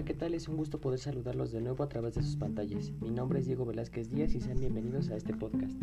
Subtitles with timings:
[0.00, 0.32] Hola, ¿qué tal?
[0.32, 2.90] Es un gusto poder saludarlos de nuevo a través de sus pantallas.
[3.02, 5.78] Mi nombre es Diego Velázquez Díaz y sean bienvenidos a este podcast.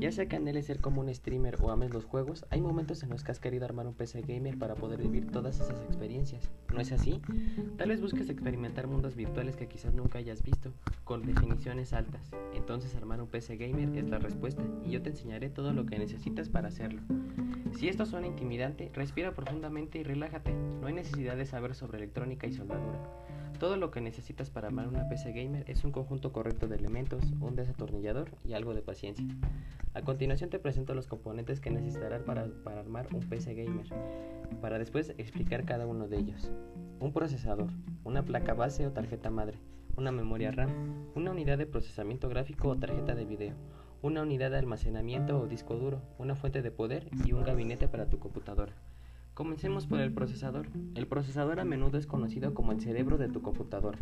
[0.00, 3.10] Ya sea que anheles ser como un streamer o ames los juegos, hay momentos en
[3.10, 6.50] los que has querido armar un PC gamer para poder vivir todas esas experiencias.
[6.74, 7.22] ¿No es así?
[7.76, 10.72] Tal vez busques experimentar mundos virtuales que quizás nunca hayas visto,
[11.04, 12.32] con definiciones altas.
[12.56, 16.00] Entonces armar un PC gamer es la respuesta y yo te enseñaré todo lo que
[16.00, 17.00] necesitas para hacerlo.
[17.78, 20.52] Si esto suena intimidante, respira profundamente y relájate.
[20.52, 22.98] No hay necesidad de saber sobre electrónica y soldadura.
[23.62, 27.22] Todo lo que necesitas para armar una PC gamer es un conjunto correcto de elementos,
[27.40, 29.24] un desatornillador y algo de paciencia.
[29.94, 33.86] A continuación te presento los componentes que necesitarás para, para, armar un PC gamer,
[34.60, 36.50] para después explicar cada uno de ellos.
[36.98, 37.68] Un procesador,
[38.02, 39.60] una placa base o tarjeta madre,
[39.96, 43.54] una memoria RAM, una unidad de procesamiento gráfico o tarjeta de video,
[44.02, 48.10] una unidad de almacenamiento o disco duro, una fuente de poder y un gabinete para
[48.10, 48.72] tu computadora.
[49.34, 50.66] Comencemos por el procesador.
[50.94, 53.98] El procesador a menudo es conocido como el cerebro de tu computadora.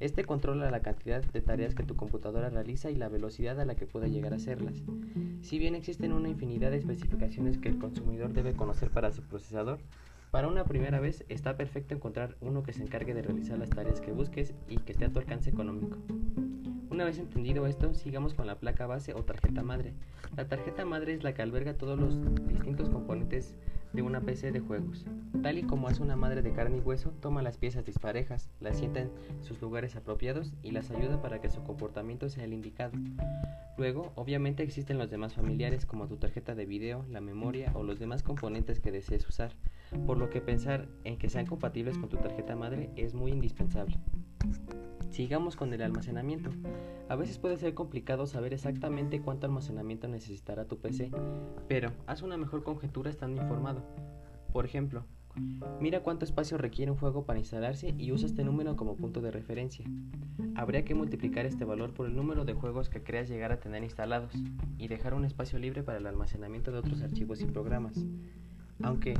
[0.00, 3.74] Este controla la cantidad de tareas que tu computadora realiza y la velocidad a la
[3.74, 4.82] que puede llegar a hacerlas.
[5.40, 9.78] Si bien existen una infinidad de especificaciones que el consumidor debe conocer para su procesador,
[10.30, 14.02] para una primera vez está perfecto encontrar uno que se encargue de realizar las tareas
[14.02, 15.96] que busques y que esté a tu alcance económico.
[16.90, 19.94] Una vez entendido esto, sigamos con la placa base o tarjeta madre.
[20.36, 23.56] La tarjeta madre es la que alberga todos los distintos componentes
[23.96, 25.06] de una PC de juegos.
[25.42, 28.76] Tal y como hace una madre de carne y hueso, toma las piezas disparejas, las
[28.76, 32.92] sienta en sus lugares apropiados y las ayuda para que su comportamiento sea el indicado.
[33.78, 37.98] Luego, obviamente existen los demás familiares como tu tarjeta de video, la memoria o los
[37.98, 39.52] demás componentes que desees usar,
[40.06, 43.96] por lo que pensar en que sean compatibles con tu tarjeta madre es muy indispensable.
[45.16, 46.50] Sigamos con el almacenamiento.
[47.08, 51.10] A veces puede ser complicado saber exactamente cuánto almacenamiento necesitará tu PC,
[51.66, 53.82] pero haz una mejor conjetura estando informado.
[54.52, 55.06] Por ejemplo,
[55.80, 59.30] mira cuánto espacio requiere un juego para instalarse y usa este número como punto de
[59.30, 59.86] referencia.
[60.54, 63.82] Habría que multiplicar este valor por el número de juegos que creas llegar a tener
[63.84, 64.34] instalados
[64.76, 68.04] y dejar un espacio libre para el almacenamiento de otros archivos y programas.
[68.82, 69.14] Aunque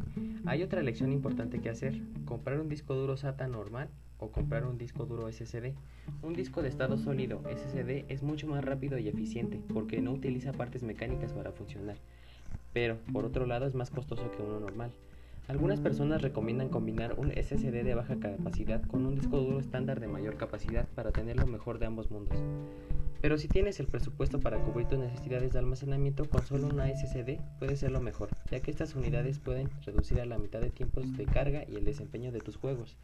[0.44, 4.78] hay otra lección importante que hacer, comprar un disco duro SATA normal o comprar un
[4.78, 5.74] disco duro SSD.
[6.22, 10.52] Un disco de estado sólido SSD es mucho más rápido y eficiente porque no utiliza
[10.52, 11.96] partes mecánicas para funcionar,
[12.72, 14.92] pero por otro lado es más costoso que uno normal.
[15.48, 20.08] Algunas personas recomiendan combinar un SSD de baja capacidad con un disco duro estándar de
[20.08, 22.36] mayor capacidad para tener lo mejor de ambos mundos.
[23.26, 27.40] Pero si tienes el presupuesto para cubrir tus necesidades de almacenamiento con solo una SSD
[27.58, 31.16] puede ser lo mejor, ya que estas unidades pueden reducir a la mitad de tiempos
[31.16, 32.96] de carga y el desempeño de tus juegos.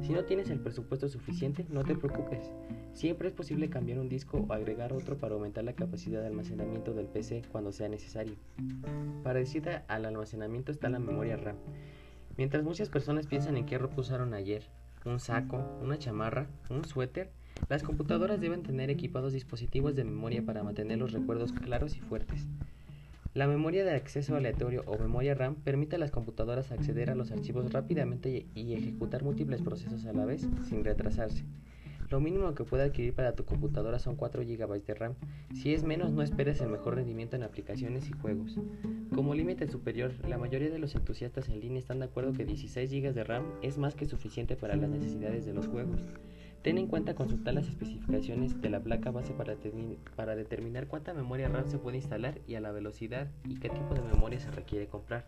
[0.00, 2.50] Si no tienes el presupuesto suficiente, no te preocupes.
[2.94, 6.94] Siempre es posible cambiar un disco o agregar otro para aumentar la capacidad de almacenamiento
[6.94, 8.36] del PC cuando sea necesario.
[9.22, 11.56] Parecida al almacenamiento está la memoria RAM.
[12.38, 14.62] Mientras muchas personas piensan en qué ropa usaron ayer,
[15.04, 17.30] un saco, una chamarra, un suéter,
[17.68, 22.46] las computadoras deben tener equipados dispositivos de memoria para mantener los recuerdos claros y fuertes.
[23.32, 27.30] La memoria de acceso aleatorio o memoria RAM permite a las computadoras acceder a los
[27.30, 31.44] archivos rápidamente y ejecutar múltiples procesos a la vez sin retrasarse.
[32.10, 35.14] Lo mínimo que puede adquirir para tu computadora son 4 GB de RAM.
[35.54, 38.58] Si es menos, no esperes el mejor rendimiento en aplicaciones y juegos.
[39.14, 42.90] Como límite superior, la mayoría de los entusiastas en línea están de acuerdo que 16
[42.90, 46.00] GB de RAM es más que suficiente para las necesidades de los juegos.
[46.62, 51.66] Ten en cuenta consultar las especificaciones de la placa base para, determinar cuánta memoria RAM
[51.70, 55.24] se puede instalar y a la velocidad y qué tipo de memoria se requiere comprar.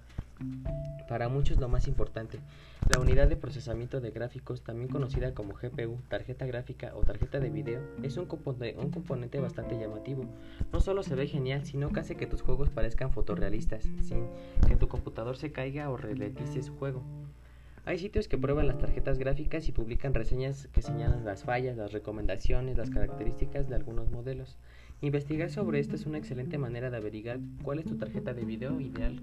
[1.08, 2.38] Para muchos lo más importante,
[2.92, 7.48] la unidad de procesamiento de gráficos, también conocida como GPU, tarjeta gráfica o tarjeta de
[7.48, 10.26] video, es un, un componente bastante llamativo.
[10.70, 14.26] No solo se ve genial, sino que hace que tus juegos parezcan fotorrealistas, sin
[14.68, 17.02] que tu computador se caiga o ralentice su juego.
[17.84, 21.92] Hay sitios que prueban las tarjetas gráficas y publican reseñas que señalan las fallas, las
[21.92, 24.56] recomendaciones, las características de algunos modelos.
[25.00, 28.80] Investigar sobre esto es una excelente manera de averiguar cuál es tu tarjeta de video
[28.80, 29.20] ideal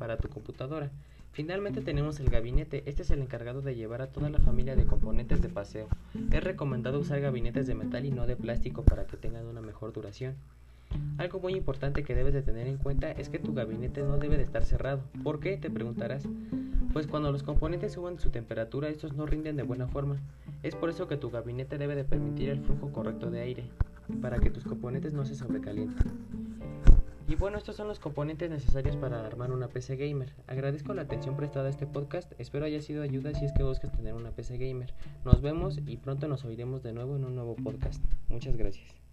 [0.00, 0.90] para tu computadora.
[1.30, 4.86] Finalmente tenemos el gabinete, este es el encargado de llevar a toda la familia de
[4.86, 5.86] componentes de paseo.
[6.32, 9.92] Es recomendado usar gabinetes de metal y no de plástico para que tengan una mejor
[9.92, 10.34] duración.
[11.18, 14.38] Algo muy importante que debes de tener en cuenta es que tu gabinete no debe
[14.38, 15.04] de estar cerrado.
[15.22, 15.56] ¿Por qué?
[15.56, 16.26] Te preguntarás.
[16.92, 20.16] Pues cuando los componentes suban su temperatura, estos no rinden de buena forma.
[20.64, 23.64] Es por eso que tu gabinete debe de permitir el flujo correcto de aire,
[24.20, 26.10] para que tus componentes no se sobrecalienten.
[27.28, 30.32] Y bueno, estos son los componentes necesarios para armar una PC gamer.
[30.48, 33.92] Agradezco la atención prestada a este podcast, espero haya sido ayuda si es que buscas
[33.92, 34.92] tener una PC gamer.
[35.24, 38.04] Nos vemos y pronto nos oiremos de nuevo en un nuevo podcast.
[38.28, 39.09] Muchas gracias.